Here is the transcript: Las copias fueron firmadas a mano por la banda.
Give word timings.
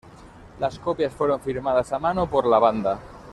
Las 0.59 0.79
copias 0.79 1.13
fueron 1.13 1.39
firmadas 1.41 1.93
a 1.93 1.99
mano 1.99 2.27
por 2.27 2.47
la 2.47 2.57
banda. 2.57 2.99